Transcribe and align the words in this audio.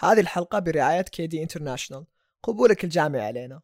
هذه 0.00 0.20
الحلقة 0.20 0.58
برعاية 0.58 1.02
كيدي 1.02 1.42
انترناشونال 1.42 2.06
قبولك 2.42 2.84
الجامعي 2.84 3.26
علينا. 3.26 3.60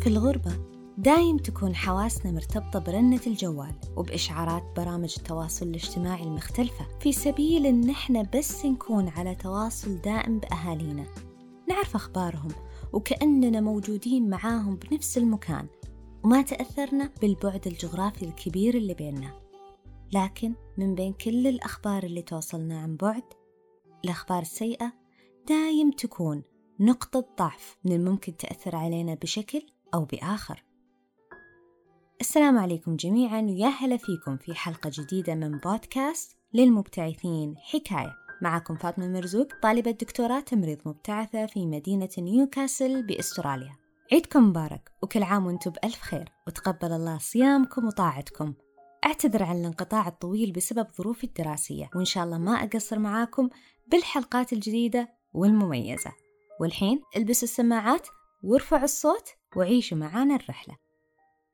في 0.00 0.06
الغربة 0.06 0.52
دايم 0.98 1.36
تكون 1.36 1.74
حواسنا 1.74 2.32
مرتبطة 2.32 2.78
برنة 2.78 3.20
الجوال 3.26 3.74
وبإشعارات 3.96 4.62
برامج 4.76 5.14
التواصل 5.18 5.66
الاجتماعي 5.66 6.22
المختلفة. 6.22 6.98
في 7.00 7.12
سبيل 7.12 7.66
إن 7.66 7.90
إحنا 7.90 8.22
بس 8.22 8.64
نكون 8.64 9.08
على 9.08 9.34
تواصل 9.34 10.00
دائم 10.00 10.40
بأهالينا. 10.40 11.04
نعرف 11.68 11.94
أخبارهم 11.94 12.52
وكأننا 12.92 13.60
موجودين 13.60 14.30
معاهم 14.30 14.76
بنفس 14.76 15.18
المكان. 15.18 15.66
وما 16.24 16.42
تأثرنا 16.42 17.10
بالبعد 17.20 17.66
الجغرافي 17.66 18.24
الكبير 18.24 18.74
اللي 18.74 18.94
بيننا. 18.94 19.47
لكن 20.12 20.54
من 20.78 20.94
بين 20.94 21.12
كل 21.12 21.46
الأخبار 21.46 22.02
اللي 22.02 22.22
توصلنا 22.22 22.80
عن 22.80 22.96
بعد 22.96 23.22
الأخبار 24.04 24.42
السيئة 24.42 24.92
دايم 25.48 25.90
تكون 25.90 26.42
نقطة 26.80 27.28
ضعف 27.38 27.76
من 27.84 27.92
الممكن 27.92 28.36
تأثر 28.36 28.76
علينا 28.76 29.14
بشكل 29.14 29.62
أو 29.94 30.04
بآخر. 30.04 30.64
السلام 32.20 32.58
عليكم 32.58 32.96
جميعا 32.96 33.40
ويا 33.40 33.68
هلا 33.68 33.96
فيكم 33.96 34.36
في 34.36 34.54
حلقة 34.54 34.90
جديدة 34.94 35.34
من 35.34 35.58
بودكاست 35.58 36.36
للمبتعثين 36.54 37.54
حكاية. 37.56 38.14
معكم 38.42 38.76
فاطمة 38.76 39.08
مرزوق 39.08 39.48
طالبة 39.62 39.90
دكتوراه 39.90 40.40
تمريض 40.40 40.78
مبتعثة 40.86 41.46
في 41.46 41.66
مدينة 41.66 42.08
نيوكاسل 42.18 43.06
بأستراليا. 43.06 43.76
عيدكم 44.12 44.48
مبارك 44.48 44.90
وكل 45.02 45.22
عام 45.22 45.46
وأنتم 45.46 45.70
بألف 45.70 46.00
خير 46.00 46.32
وتقبل 46.46 46.92
الله 46.92 47.18
صيامكم 47.18 47.86
وطاعتكم. 47.86 48.54
أعتذر 49.06 49.42
عن 49.42 49.56
الانقطاع 49.56 50.08
الطويل 50.08 50.52
بسبب 50.52 50.86
ظروفي 50.98 51.24
الدراسية 51.24 51.90
وإن 51.94 52.04
شاء 52.04 52.24
الله 52.24 52.38
ما 52.38 52.52
أقصر 52.52 52.98
معاكم 52.98 53.48
بالحلقات 53.86 54.52
الجديدة 54.52 55.08
والمميزة. 55.34 56.12
والحين 56.60 57.00
البسوا 57.16 57.48
السماعات 57.48 58.08
وارفعوا 58.42 58.84
الصوت 58.84 59.28
وعيشوا 59.56 59.98
معانا 59.98 60.36
الرحلة. 60.36 60.76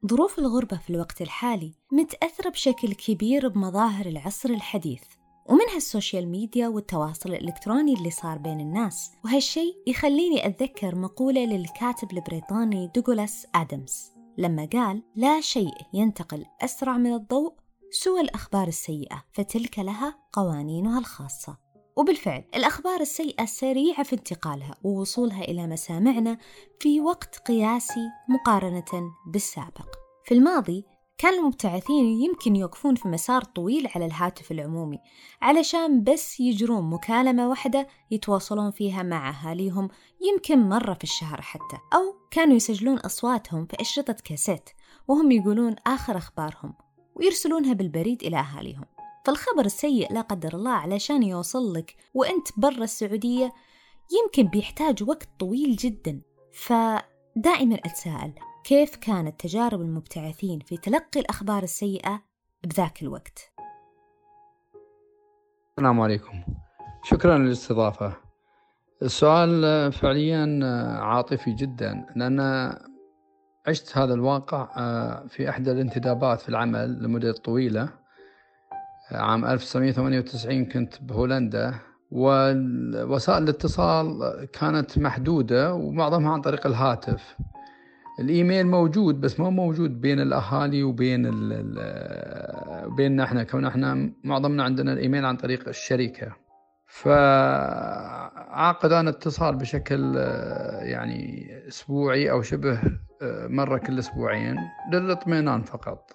ظروف 0.06 0.38
الغربة 0.38 0.76
في 0.76 0.90
الوقت 0.90 1.22
الحالي 1.22 1.74
متأثرة 1.92 2.50
بشكل 2.50 2.94
كبير 2.94 3.48
بمظاهر 3.48 4.06
العصر 4.06 4.50
الحديث 4.50 5.02
ومنها 5.46 5.76
ال 5.76 5.84
social 5.84 6.28
media 6.28 6.68
والتواصل 6.68 7.30
الإلكتروني 7.30 7.94
اللي 7.94 8.10
صار 8.10 8.38
بين 8.38 8.60
الناس. 8.60 9.10
وهالشي 9.24 9.74
يخليني 9.86 10.46
أتذكر 10.46 10.94
مقولة 10.94 11.44
للكاتب 11.44 12.12
البريطاني 12.12 12.90
دوغلاس 12.94 13.46
آدمز. 13.54 14.14
لما 14.38 14.68
قال 14.72 15.02
لا 15.16 15.40
شيء 15.40 15.74
ينتقل 15.92 16.44
أسرع 16.60 16.96
من 16.96 17.14
الضوء 17.14 17.54
سوى 17.90 18.20
الأخبار 18.20 18.68
السيئة 18.68 19.24
فتلك 19.32 19.78
لها 19.78 20.18
قوانينها 20.32 20.98
الخاصة. 20.98 21.58
وبالفعل 21.96 22.44
الأخبار 22.54 23.00
السيئة 23.00 23.44
سريعة 23.44 24.02
في 24.02 24.12
انتقالها 24.12 24.74
ووصولها 24.82 25.42
إلى 25.42 25.66
مسامعنا 25.66 26.38
في 26.80 27.00
وقت 27.00 27.38
قياسي 27.38 28.10
مقارنة 28.28 29.12
بالسابق. 29.26 29.88
في 30.24 30.34
الماضي 30.34 30.84
كان 31.18 31.34
المبتعثين 31.34 32.04
يمكن 32.04 32.56
يوقفون 32.56 32.94
في 32.94 33.08
مسار 33.08 33.44
طويل 33.44 33.88
على 33.94 34.06
الهاتف 34.06 34.52
العمومي 34.52 34.98
علشان 35.42 36.04
بس 36.04 36.40
يجرون 36.40 36.90
مكالمة 36.90 37.48
واحدة 37.48 37.86
يتواصلون 38.10 38.70
فيها 38.70 39.02
مع 39.02 39.30
أهاليهم 39.30 39.88
يمكن 40.20 40.68
مرة 40.68 40.94
في 40.94 41.04
الشهر 41.04 41.40
حتى 41.40 41.76
أو 41.94 42.14
كانوا 42.30 42.56
يسجلون 42.56 42.98
أصواتهم 42.98 43.66
في 43.66 43.80
أشرطة 43.80 44.16
كاسيت 44.24 44.70
وهم 45.08 45.30
يقولون 45.30 45.76
آخر 45.86 46.16
أخبارهم 46.16 46.74
ويرسلونها 47.14 47.72
بالبريد 47.72 48.22
إلى 48.22 48.36
أهاليهم. 48.38 48.84
فالخبر 49.24 49.64
السيء 49.64 50.12
لا 50.12 50.20
قدر 50.20 50.54
الله 50.54 50.72
علشان 50.72 51.22
يوصل 51.22 51.74
لك 51.74 51.96
وأنت 52.14 52.48
برا 52.56 52.84
السعودية 52.84 53.52
يمكن 54.12 54.42
بيحتاج 54.50 55.02
وقت 55.02 55.28
طويل 55.38 55.76
جدا. 55.76 56.20
فدائما 56.52 57.74
أتساءل 57.74 58.32
كيف 58.64 58.96
كانت 58.96 59.40
تجارب 59.40 59.80
المبتعثين 59.80 60.58
في 60.58 60.76
تلقي 60.76 61.20
الأخبار 61.20 61.62
السيئة 61.62 62.22
بذاك 62.64 63.02
الوقت؟ 63.02 63.52
السلام 65.70 66.00
عليكم. 66.00 66.44
شكرا 67.02 67.38
للاستضافة. 67.38 68.16
السؤال 69.02 69.92
فعليا 69.92 70.60
عاطفي 71.00 71.52
جدا 71.52 72.06
لأن 72.16 72.40
عشت 73.66 73.98
هذا 73.98 74.14
الواقع 74.14 74.66
في 75.26 75.50
إحدى 75.50 75.72
الانتدابات 75.72 76.40
في 76.40 76.48
العمل 76.48 77.02
لمدة 77.02 77.32
طويلة. 77.32 77.88
عام 79.12 79.44
1998 79.44 80.64
كنت 80.64 81.02
بهولندا 81.02 81.74
ووسائل 82.10 83.42
الاتصال 83.42 84.18
كانت 84.52 84.98
محدودة 84.98 85.74
ومعظمها 85.74 86.32
عن 86.32 86.40
طريق 86.40 86.66
الهاتف. 86.66 87.36
الإيميل 88.20 88.66
موجود 88.66 89.20
بس 89.20 89.40
ما 89.40 89.50
موجود 89.50 90.00
بين 90.00 90.20
الأهالي 90.20 90.82
وبين 90.82 91.26
ال 91.26 92.94
بيننا 92.96 93.24
إحنا 93.24 93.44
كون 93.44 93.64
إحنا 93.64 94.10
معظمنا 94.24 94.64
عندنا 94.64 94.92
الإيميل 94.92 95.24
عن 95.24 95.36
طريق 95.36 95.68
الشركة. 95.68 96.32
فعاقد 96.86 98.92
أنا 98.92 99.10
اتصال 99.10 99.56
بشكل 99.56 100.14
يعني 100.82 101.48
أسبوعي 101.68 102.30
أو 102.30 102.42
شبه 102.42 102.80
مرة 103.46 103.78
كل 103.78 103.98
أسبوعين 103.98 104.56
للاطمئنان 104.92 105.62
فقط. 105.62 106.10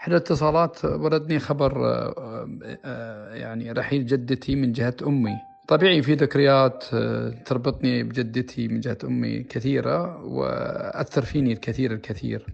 إحدى 0.00 0.16
الاتصالات 0.16 0.84
وردني 0.84 1.38
خبر 1.38 1.78
يعني 3.32 3.72
رحيل 3.72 4.06
جدتي 4.06 4.56
من 4.56 4.72
جهة 4.72 4.96
أمي. 5.06 5.36
طبيعي 5.68 6.02
في 6.02 6.14
ذكريات 6.14 6.84
تربطني 7.46 8.02
بجدتي 8.02 8.68
من 8.68 8.80
جهة 8.80 8.98
أمي 9.04 9.42
كثيرة 9.42 10.24
وأثر 10.24 11.22
فيني 11.22 11.52
الكثير 11.52 11.92
الكثير. 11.92 12.46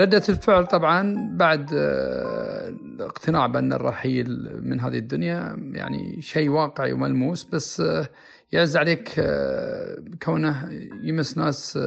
ردة 0.00 0.22
الفعل 0.28 0.66
طبعا 0.66 1.30
بعد 1.36 1.70
الاقتناع 1.72 3.46
بأن 3.46 3.72
الرحيل 3.72 4.60
من 4.62 4.80
هذه 4.80 4.98
الدنيا 4.98 5.56
يعني 5.72 6.22
شيء 6.22 6.48
واقعي 6.48 6.92
وملموس 6.92 7.44
بس 7.44 7.82
يعز 8.52 8.76
عليك 8.76 9.20
كونه 10.22 10.68
يمس 11.02 11.38
ناس 11.38 11.78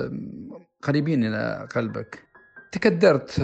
قريبين 0.81 1.25
إلى 1.25 1.67
قلبك. 1.75 2.23
تكدرت 2.71 3.39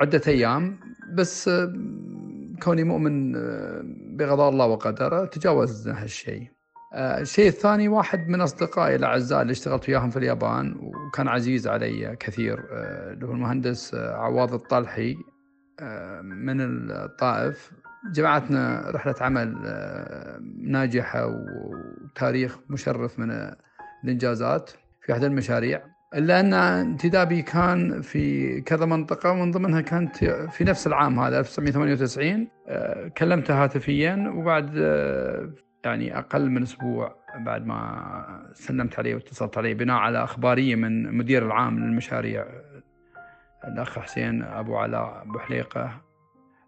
عدة 0.00 0.22
أيام 0.26 0.80
بس 1.14 1.50
كوني 2.62 2.84
مؤمن 2.84 3.32
بقضاء 4.16 4.48
الله 4.48 4.66
وقدره 4.66 5.24
تجاوز 5.24 5.88
هالشيء. 5.88 6.50
الشيء 6.94 7.48
الثاني 7.48 7.88
واحد 7.88 8.28
من 8.28 8.40
أصدقائي 8.40 8.96
الأعزاء 8.96 9.42
اللي 9.42 9.50
اشتغلت 9.50 9.88
وياهم 9.88 10.10
في 10.10 10.16
اليابان 10.16 10.74
وكان 10.80 11.28
عزيز 11.28 11.68
علي 11.68 12.16
كثير 12.20 12.64
اللي 13.12 13.26
هو 13.26 13.32
المهندس 13.32 13.94
عواض 13.94 14.54
الطلحي 14.54 15.16
من 16.22 16.60
الطائف. 16.90 17.72
جمعتنا 18.12 18.90
رحلة 18.90 19.14
عمل 19.20 19.54
ناجحة 20.62 21.26
وتاريخ 21.26 22.58
مشرف 22.68 23.18
من 23.18 23.50
الإنجازات 24.04 24.70
في 25.00 25.12
أحد 25.12 25.24
المشاريع. 25.24 25.82
إلا 26.14 26.40
أن 26.40 26.54
انتدابي 26.54 27.42
كان 27.42 28.02
في 28.02 28.60
كذا 28.60 28.86
منطقة 28.86 29.30
ومن 29.30 29.50
ضمنها 29.50 29.80
كانت 29.80 30.24
في 30.24 30.64
نفس 30.64 30.86
العام 30.86 31.18
هذا 31.18 31.38
1998 31.38 32.48
كلمته 33.18 33.64
هاتفيا 33.64 34.32
وبعد 34.36 34.76
يعني 35.84 36.18
أقل 36.18 36.50
من 36.50 36.62
أسبوع 36.62 37.16
بعد 37.36 37.66
ما 37.66 38.50
سلمت 38.52 38.98
عليه 38.98 39.14
واتصلت 39.14 39.58
عليه 39.58 39.74
بناء 39.74 39.96
على 39.96 40.24
أخبارية 40.24 40.74
من 40.74 41.14
مدير 41.16 41.46
العام 41.46 41.78
للمشاريع 41.78 42.46
الأخ 43.64 43.98
حسين 43.98 44.42
أبو 44.42 44.76
علاء 44.76 45.22
أبو 45.22 45.38
حليقة. 45.38 46.00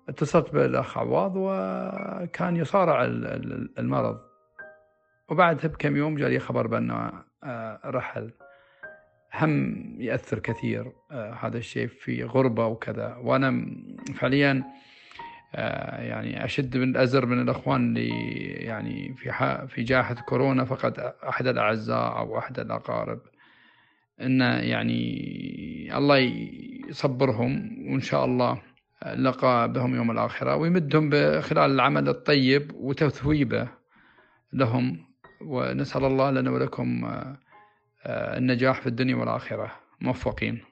اتصلت 0.09 0.53
بالأخ 0.53 0.99
عواض 0.99 1.33
وكان 1.37 2.57
يصارع 2.57 3.05
المرض. 3.79 4.19
وبعدها 5.29 5.69
بكم 5.69 5.97
يوم 5.97 6.15
جالي 6.17 6.39
خبر 6.39 6.67
بأنه 6.67 7.13
رحل. 7.85 8.31
هم 9.35 9.85
يأثر 10.01 10.39
كثير 10.39 10.93
آه 11.11 11.33
هذا 11.41 11.59
الشيء 11.59 11.87
في 11.87 12.25
غربة 12.25 12.67
وكذا. 12.67 13.17
وأنا 13.17 13.67
فعليا 14.15 14.65
آه 15.55 16.03
يعني 16.03 16.45
أشد 16.45 16.77
من 16.77 16.91
الأزر 16.91 17.27
من 17.27 17.41
الأخوان 17.43 17.97
اللي 17.97 18.09
يعني 18.65 19.15
في 19.15 19.33
في 19.69 19.83
جائحة 19.83 20.15
كورونا 20.15 20.65
فقد 20.65 20.99
أحد 21.29 21.47
الأعزاء 21.47 22.19
أو 22.19 22.39
أحد 22.39 22.59
الأقارب. 22.61 23.21
إن 24.21 24.41
يعني 24.41 25.03
الله 25.99 26.19
يصبرهم 26.89 27.79
وإن 27.93 28.01
شاء 28.01 28.25
الله 28.25 28.63
لقى 29.17 29.73
بهم 29.73 29.95
يوم 29.95 30.11
الآخرة 30.11 30.57
ويمدهم 30.57 31.11
خلال 31.41 31.71
العمل 31.71 32.09
الطيب 32.09 32.73
وتثويبه 32.75 33.69
لهم. 34.53 35.11
ونسأل 35.41 36.05
الله 36.05 36.31
لنا 36.31 36.51
ولكم 36.51 37.05
آه 37.05 37.37
النجاح 38.07 38.81
في 38.81 38.87
الدنيا 38.87 39.17
والآخرة. 39.17 39.73
موفقين. 40.01 40.65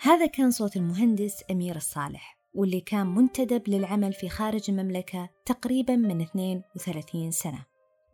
هذا 0.00 0.26
كان 0.26 0.50
صوت 0.50 0.76
المهندس 0.76 1.44
أمير 1.50 1.76
الصالح 1.76 2.38
واللي 2.54 2.80
كان 2.80 3.06
منتدب 3.06 3.68
للعمل 3.68 4.12
في 4.12 4.28
خارج 4.28 4.70
المملكة 4.70 5.28
تقريبا 5.46 5.96
من 5.96 6.20
32 6.20 7.30
سنة. 7.30 7.64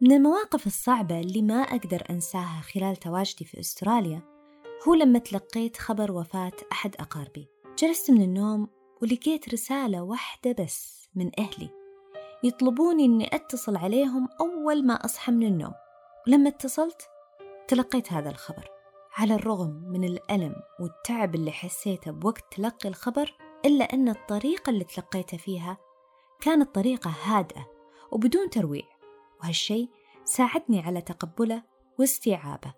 من 0.00 0.12
المواقف 0.12 0.66
الصعبة 0.66 1.20
اللي 1.20 1.42
ما 1.42 1.62
أقدر 1.62 2.02
أنساها 2.10 2.60
خلال 2.60 2.96
تواجدي 2.96 3.44
في 3.44 3.60
أستراليا 3.60 4.22
هو 4.88 4.94
لما 4.94 5.18
تلقيت 5.18 5.76
خبر 5.76 6.12
وفاة 6.12 6.52
أحد 6.72 6.94
أقاربي. 7.00 7.46
جلست 7.78 8.10
من 8.10 8.22
النوم 8.22 8.68
ولقيت 9.02 9.48
رسالة 9.48 10.02
واحدة 10.02 10.64
بس 10.64 11.08
من 11.14 11.30
أهلي. 11.38 11.77
يطلبوني 12.42 13.04
أني 13.04 13.34
أتصل 13.34 13.76
عليهم 13.76 14.28
أول 14.40 14.86
ما 14.86 14.94
أصحى 14.94 15.32
من 15.32 15.46
النوم. 15.46 15.72
ولما 16.26 16.48
اتصلت 16.48 17.02
تلقيت 17.68 18.12
هذا 18.12 18.30
الخبر. 18.30 18.68
على 19.16 19.34
الرغم 19.34 19.70
من 19.70 20.04
الألم 20.04 20.54
والتعب 20.80 21.34
اللي 21.34 21.52
حسيته 21.52 22.10
بوقت 22.10 22.44
تلقي 22.50 22.88
الخبر 22.88 23.34
إلا 23.64 23.84
أن 23.84 24.08
الطريقة 24.08 24.70
اللي 24.70 24.84
تلقيته 24.84 25.36
فيها 25.36 25.78
كانت 26.40 26.74
طريقة 26.74 27.14
هادئة 27.24 27.66
وبدون 28.12 28.50
ترويع. 28.50 28.84
وهالشي 29.40 29.88
ساعدني 30.24 30.80
على 30.80 31.00
تقبله 31.00 31.62
واستيعابه. 31.98 32.74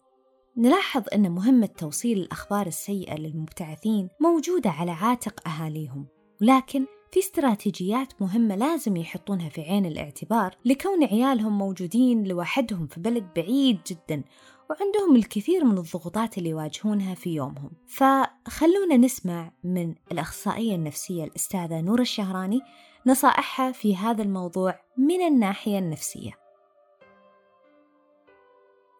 نلاحظ 0.57 1.03
أن 1.15 1.31
مهمة 1.31 1.67
توصيل 1.67 2.19
الأخبار 2.19 2.67
السيئة 2.67 3.15
للمبتعثين 3.15 4.09
موجودة 4.21 4.71
على 4.71 4.91
عاتق 4.91 5.49
أهاليهم 5.49 6.07
ولكن 6.43 6.87
في 7.13 7.21
استراتيجيات 7.21 8.23
مهمة 8.23 8.57
لازم 8.57 8.97
يحطونها 8.97 9.49
في 9.49 9.61
عين 9.61 9.87
الاعتبار 9.87 10.57
لكون 10.65 11.05
عيالهم 11.05 11.59
موجودين 11.59 12.25
لوحدهم 12.25 12.87
في 12.87 13.01
بلد 13.01 13.27
بعيد 13.37 13.79
جدا 13.87 14.23
وعندهم 14.71 15.17
الكثير 15.17 15.65
من 15.65 15.79
الضغوطات 15.79 16.39
اللي 16.39 16.49
يواجهونها 16.49 17.15
في 17.15 17.35
يومهم. 17.35 17.71
فخلونا 17.87 18.97
نسمع 18.97 19.53
من 19.65 19.95
الأخصائية 20.13 20.75
النفسية 20.75 21.25
الأستاذة 21.25 21.81
نور 21.81 22.01
الشهراني 22.01 22.61
نصائحها 23.07 23.73
في 23.73 23.97
هذا 23.97 24.23
الموضوع 24.23 24.81
من 24.97 25.21
الناحية 25.21 25.79
النفسية. 25.79 26.33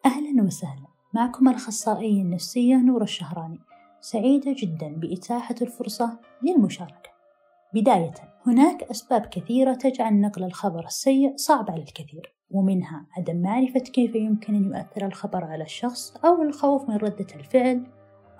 أهلا 0.05 0.43
وسهلا. 0.43 0.87
معكم 1.13 1.49
الأخصائية 1.49 2.21
النفسية 2.21 2.75
نور 2.75 3.03
الشهراني. 3.03 3.59
سعيدة 4.01 4.55
جدا 4.57 4.87
بإتاحة 4.87 5.55
الفرصة 5.61 6.19
للمشاركة. 6.43 7.10
بداية 7.73 8.13
هناك 8.47 8.83
أسباب 8.83 9.21
كثيرة 9.21 9.73
تجعل 9.73 10.21
نقل 10.21 10.43
الخبر 10.43 10.85
السيء 10.85 11.33
صعب 11.35 11.71
على 11.71 11.81
الكثير 11.81 12.35
ومنها 12.51 13.05
عدم 13.17 13.41
معرفة 13.41 13.79
كيف 13.79 14.15
يمكن 14.15 14.55
أن 14.55 14.63
يؤثر 14.63 15.05
الخبر 15.05 15.43
على 15.43 15.63
الشخص 15.63 16.17
أو 16.25 16.41
الخوف 16.41 16.89
من 16.89 16.95
ردة 16.95 17.27
الفعل 17.35 17.83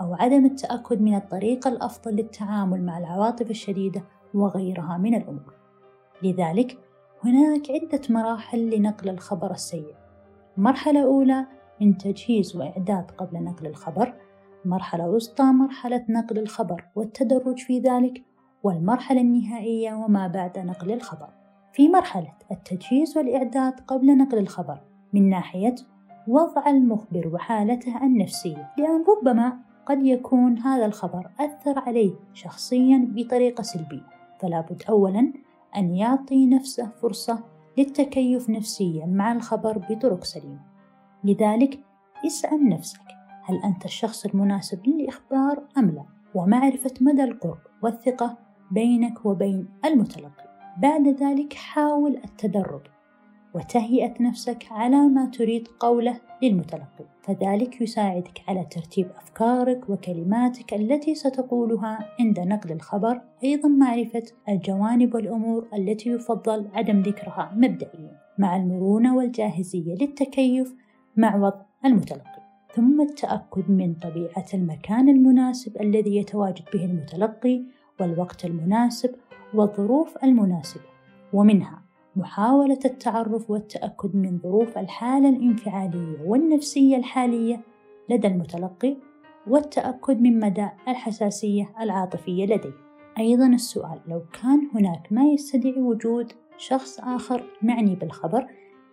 أو 0.01 0.13
عدم 0.13 0.45
التأكد 0.45 1.01
من 1.01 1.15
الطريقة 1.15 1.69
الأفضل 1.69 2.11
للتعامل 2.11 2.85
مع 2.85 2.97
العواطف 2.97 3.49
الشديدة 3.49 4.03
وغيرها 4.33 4.97
من 4.97 5.15
الأمور. 5.15 5.53
لذلك 6.23 6.77
هناك 7.23 7.71
عدة 7.71 8.01
مراحل 8.09 8.75
لنقل 8.75 9.09
الخبر 9.09 9.51
السيء. 9.51 9.95
مرحلة 10.57 11.03
أولى 11.03 11.47
من 11.81 11.97
تجهيز 11.97 12.55
وإعداد 12.55 13.11
قبل 13.11 13.43
نقل 13.43 13.67
الخبر. 13.67 14.13
مرحلة 14.65 15.09
وسطى 15.09 15.43
مرحلة 15.43 16.05
نقل 16.09 16.39
الخبر 16.39 16.85
والتدرج 16.95 17.59
في 17.59 17.79
ذلك 17.79 18.23
والمرحلة 18.63 19.21
النهائية 19.21 19.93
وما 19.93 20.27
بعد 20.27 20.59
نقل 20.59 20.91
الخبر. 20.91 21.29
في 21.73 21.89
مرحلة 21.89 22.33
التجهيز 22.51 23.17
والإعداد 23.17 23.79
قبل 23.79 24.17
نقل 24.17 24.37
الخبر 24.37 24.81
من 25.13 25.29
ناحية 25.29 25.75
وضع 26.27 26.69
المخبر 26.69 27.27
وحالته 27.33 28.03
النفسية 28.03 28.71
لأن 28.77 29.03
ربما 29.17 29.57
قد 29.85 30.03
يكون 30.03 30.57
هذا 30.57 30.85
الخبر 30.85 31.31
أثر 31.39 31.79
عليه 31.79 32.13
شخصيا 32.33 33.07
بطريقة 33.15 33.61
سلبية. 33.61 34.07
فلا 34.39 34.61
بد 34.61 34.83
أولا 34.89 35.33
أن 35.77 35.95
يعطي 35.95 36.47
نفسه 36.47 36.89
فرصة 37.01 37.43
للتكيف 37.77 38.49
نفسيا 38.49 39.05
مع 39.05 39.31
الخبر 39.31 39.77
بطرق 39.77 40.23
سليمة. 40.23 40.61
لذلك 41.23 41.79
اسأل 42.25 42.69
نفسك 42.69 43.01
هل 43.43 43.55
أنت 43.63 43.85
الشخص 43.85 44.25
المناسب 44.25 44.87
للإخبار 44.87 45.63
أم 45.77 45.89
لا؟ 45.89 46.05
ومعرفة 46.35 46.93
مدى 47.01 47.23
القرب 47.23 47.57
والثقة 47.83 48.37
بينك 48.71 49.25
وبين 49.25 49.67
المتلقي. 49.85 50.51
بعد 50.77 51.07
ذلك 51.07 51.53
حاول 51.53 52.17
التدرب 52.23 52.81
وتهيئة 53.55 54.13
نفسك 54.23 54.67
على 54.71 55.07
ما 55.07 55.25
تريد 55.25 55.67
قوله 55.79 56.19
للمتلقي. 56.43 57.05
فذلك 57.21 57.81
يساعدك 57.81 58.41
على 58.47 58.65
ترتيب 58.71 59.07
أفكارك 59.17 59.89
وكلماتك 59.89 60.73
التي 60.73 61.15
ستقولها 61.15 62.09
عند 62.19 62.39
نقل 62.39 62.71
الخبر. 62.71 63.21
أيضا 63.43 63.69
معرفة 63.69 64.23
الجوانب 64.49 65.15
والأمور 65.15 65.67
التي 65.73 66.09
يفضل 66.09 66.67
عدم 66.73 67.01
ذكرها 67.01 67.51
مبدئيا 67.55 68.17
مع 68.37 68.55
المرونة 68.55 69.15
والجاهزية 69.15 69.95
للتكيف 69.95 70.75
مع 71.17 71.35
وضع 71.35 71.61
المتلقي. 71.85 72.41
ثم 72.75 73.01
التأكد 73.01 73.71
من 73.71 73.93
طبيعة 73.93 74.45
المكان 74.53 75.09
المناسب 75.09 75.81
الذي 75.81 76.17
يتواجد 76.17 76.63
به 76.73 76.85
المتلقي 76.85 77.63
والوقت 78.01 78.45
المناسب 78.45 79.15
والظروف 79.53 80.17
المناسبة 80.23 80.83
ومنها 81.33 81.81
محاولة 82.15 82.79
التعرف 82.85 83.51
والتأكد 83.51 84.15
من 84.15 84.39
ظروف 84.39 84.77
الحالة 84.77 85.29
الانفعالية 85.29 86.17
والنفسية 86.25 86.97
الحالية 86.97 87.61
لدى 88.09 88.27
المتلقي 88.27 88.97
والتأكد 89.47 90.21
من 90.21 90.39
مدى 90.39 90.67
الحساسية 90.87 91.69
العاطفية 91.81 92.45
لديه. 92.45 92.73
أيضا 93.17 93.47
السؤال 93.47 93.99
لو 94.07 94.21
كان 94.41 94.69
هناك 94.75 95.07
ما 95.11 95.23
يستدعي 95.23 95.81
وجود 95.81 96.33
شخص 96.57 96.99
آخر 96.99 97.43
معني 97.61 97.95
بالخبر 97.95 98.47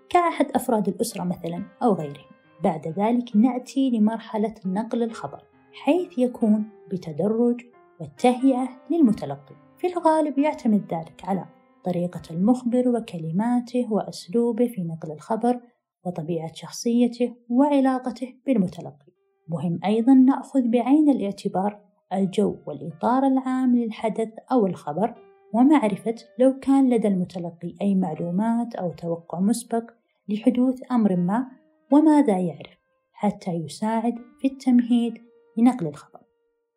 كأحد 0.08 0.46
أفراد 0.54 0.88
الأسرة 0.88 1.24
مثلا 1.24 1.62
أو 1.82 1.92
غيره. 1.92 2.24
بعد 2.64 2.88
ذلك 2.88 3.36
نأتي 3.36 3.90
لمرحلة 3.90 4.54
نقل 4.66 5.02
الخبر 5.02 5.42
حيث 5.72 6.18
يكون 6.18 6.64
بتدرج 6.90 7.60
والتهيئة 8.00 8.68
للمتلقي. 8.90 9.54
في 9.78 9.86
الغالب 9.86 10.38
يعتمد 10.38 10.94
ذلك 10.94 11.24
على 11.24 11.44
طريقة 11.84 12.22
المخبر 12.30 12.88
وكلماته 12.88 13.92
وأسلوبه 13.92 14.66
في 14.66 14.82
نقل 14.82 15.12
الخبر 15.12 15.60
وطبيعة 16.04 16.52
شخصيته 16.54 17.34
وعلاقته 17.48 18.34
بالمتلقي. 18.46 19.12
مهم 19.48 19.80
أيضا 19.84 20.14
نأخذ 20.14 20.68
بعين 20.68 21.08
الاعتبار 21.10 21.80
الجو 22.12 22.56
والإطار 22.66 23.26
العام 23.26 23.76
للحدث 23.76 24.28
أو 24.52 24.66
الخبر 24.66 25.14
ومعرفة 25.52 26.14
لو 26.38 26.58
كان 26.60 26.90
لدى 26.90 27.08
المتلقي 27.08 27.74
أي 27.82 27.94
معلومات 27.94 28.74
أو 28.74 28.92
توقع 28.92 29.40
مسبق 29.40 29.90
لحدوث 30.28 30.92
أمر 30.92 31.16
ما 31.16 31.46
وماذا 31.92 32.38
يعرف 32.38 32.78
حتى 33.12 33.50
يساعد 33.50 34.14
في 34.40 34.48
التمهيد 34.48 35.14
لنقل 35.56 35.86
الخبر. 35.86 36.27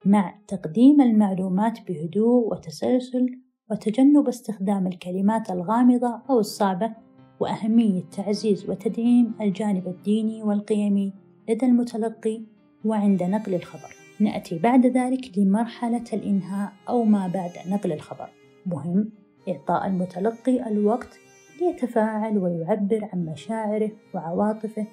مع 0.06 0.34
تقديم 0.48 1.02
المعلومات 1.02 1.80
بهدوء 1.88 2.52
وتسلسل 2.52 3.40
وتجنب 3.72 4.28
استخدام 4.28 4.88
الكلمات 4.88 5.50
الغامضة 5.50 6.22
أو 6.30 6.40
الصعبة 6.40 6.92
وأهمية 7.40 8.04
تعزيز 8.04 8.70
وتدعيم 8.70 9.34
الجانب 9.42 9.88
الديني 9.88 10.44
والقيمي 10.44 11.14
لدى 11.50 11.66
المتلقي 11.66 12.42
وعند 12.86 13.24
نقل 13.24 13.54
الخبر. 13.54 13.96
نأتي 14.20 14.60
بعد 14.60 14.86
ذلك 14.86 15.38
لمرحلة 15.38 16.04
الإنهاء 16.14 16.74
أو 16.90 17.04
ما 17.04 17.28
بعد 17.28 17.52
نقل 17.70 17.92
الخبر. 17.92 18.30
مهم 18.66 19.12
إعطاء 19.50 19.88
المتلقي 19.88 20.68
الوقت 20.68 21.20
ليتفاعل 21.62 22.38
ويعبر 22.38 23.10
عن 23.14 23.26
مشاعره 23.26 23.92
وعواطفه 24.14 24.88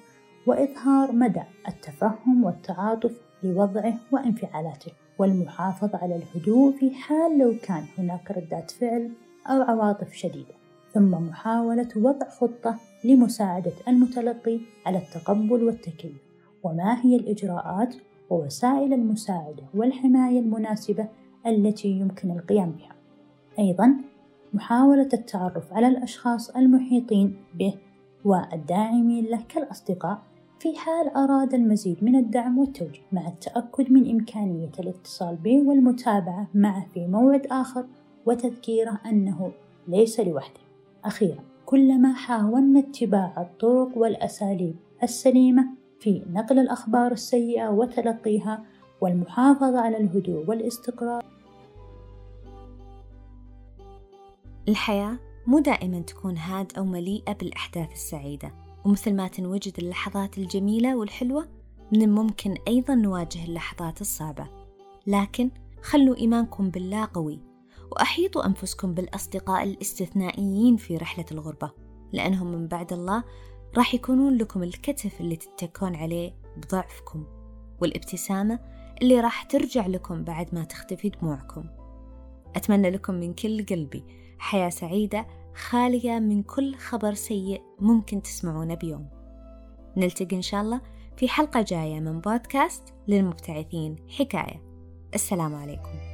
وإظهار 0.47 1.11
مدى 1.11 1.43
التفهم 1.67 2.43
والتعاطف 2.43 3.28
لوضعه 3.43 3.93
وانفعالاته 4.11 4.91
والمحافظة 5.19 5.97
على 5.97 6.15
الهدوء 6.15 6.71
في 6.71 6.91
حال 6.91 7.37
لو 7.37 7.53
كان 7.63 7.83
هناك 7.97 8.31
ردات 8.31 8.71
فعل 8.71 9.11
أو 9.47 9.61
عواطف 9.61 10.13
شديدة. 10.13 10.53
ثم 10.93 11.11
محاولة 11.11 11.89
وضع 11.95 12.29
خطة 12.29 12.75
لمساعدة 13.03 13.73
المتلقي 13.87 14.59
على 14.85 14.97
التقبل 14.97 15.63
والتكيف 15.63 16.17
وما 16.63 17.05
هي 17.05 17.15
الإجراءات 17.15 17.95
ووسائل 18.29 18.93
المساعدة 18.93 19.63
والحماية 19.73 20.39
المناسبة 20.39 21.07
التي 21.47 21.87
يمكن 21.87 22.31
القيام 22.31 22.71
بها؟ 22.71 22.95
أيضا 23.59 23.95
محاولة 24.53 25.09
التعرف 25.13 25.73
على 25.73 25.87
الأشخاص 25.87 26.49
المحيطين 26.49 27.35
به 27.55 27.73
والداعمين 28.25 29.25
له 29.25 29.41
كالأصدقاء 29.49 30.21
في 30.59 30.75
حال 30.75 31.09
أراد 31.09 31.53
المزيد 31.53 32.03
من 32.03 32.15
الدعم 32.15 32.57
والتوجيه 32.57 33.01
مع 33.11 33.27
التأكد 33.27 33.91
من 33.91 34.09
إمكانية 34.09 34.71
الاتصال 34.79 35.35
به 35.35 35.67
والمتابعة 35.67 36.47
معه 36.53 36.87
في 36.93 37.07
موعد 37.07 37.47
آخر 37.51 37.85
وتذكيره 38.25 38.99
أنه 39.05 39.51
ليس 39.87 40.19
لوحده. 40.19 40.59
أخيرا 41.05 41.43
كلما 41.65 42.13
حاولنا 42.13 42.79
اتباع 42.79 43.33
الطرق 43.37 43.97
والأساليب 43.97 44.75
السليمة 45.03 45.67
في 45.99 46.23
نقل 46.29 46.59
الأخبار 46.59 47.11
السيئة 47.11 47.69
وتلقيها 47.69 48.63
والمحافظة 49.01 49.79
على 49.79 49.97
الهدوء 49.97 50.45
والاستقرار. 50.49 51.25
الحياة 54.69 55.19
مو 55.47 55.59
دائما 55.59 55.99
تكون 55.99 56.37
هاد 56.37 56.71
أو 56.77 56.85
مليئة 56.85 57.33
بالأحداث 57.33 57.91
السعيدة. 57.91 58.68
ومثل 58.85 59.15
ما 59.15 59.27
تنوجد 59.27 59.73
اللحظات 59.79 60.37
الجميلة 60.37 60.97
والحلوة 60.97 61.47
من 61.91 62.01
الممكن 62.01 62.55
أيضا 62.67 62.95
نواجه 62.95 63.45
اللحظات 63.45 64.01
الصعبة. 64.01 64.47
لكن 65.07 65.49
خلوا 65.81 66.17
إيمانكم 66.17 66.69
بالله 66.69 67.07
قوي 67.13 67.39
وأحيطوا 67.91 68.45
أنفسكم 68.45 68.93
بالأصدقاء 68.93 69.63
الاستثنائيين 69.63 70.77
في 70.77 70.97
رحلة 70.97 71.25
الغربة 71.31 71.71
لأنهم 72.13 72.47
من 72.47 72.67
بعد 72.67 72.93
الله 72.93 73.23
راح 73.77 73.93
يكونون 73.93 74.37
لكم 74.37 74.63
الكتف 74.63 75.21
اللي 75.21 75.35
تتكون 75.35 75.95
عليه 75.95 76.35
بضعفكم 76.57 77.23
والابتسامة 77.81 78.59
اللي 79.01 79.19
راح 79.19 79.43
ترجع 79.43 79.87
لكم 79.87 80.23
بعد 80.23 80.55
ما 80.55 80.63
تختفي 80.63 81.09
دموعكم. 81.09 81.63
أتمنى 82.55 82.89
لكم 82.89 83.13
من 83.13 83.33
كل 83.33 83.65
قلبي 83.65 84.03
حياة 84.39 84.69
سعيدة 84.69 85.27
خالية 85.59 86.19
من 86.19 86.43
كل 86.43 86.75
خبر 86.75 87.13
سيء 87.13 87.61
ممكن 87.79 88.21
تسمعونه 88.21 88.73
بيوم. 88.73 89.09
نلتقي 89.97 90.35
إن 90.35 90.41
شاء 90.41 90.61
الله 90.61 90.81
في 91.17 91.27
حلقة 91.29 91.61
جاية 91.61 91.99
من 91.99 92.21
بودكاست 92.21 92.83
للمبتعثين. 93.07 93.95
حكاية. 94.19 94.61
السلام 95.15 95.55
عليكم. 95.55 96.08